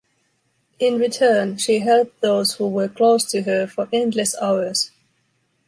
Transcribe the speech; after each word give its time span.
In 0.79 0.97
return, 0.97 1.57
she 1.57 1.77
helped 1.77 2.21
those 2.21 2.53
who 2.53 2.67
were 2.67 2.87
close 2.87 3.23
to 3.25 3.43
her 3.43 3.67
for 3.67 3.87
endless 3.93 4.33
hours 4.41 4.89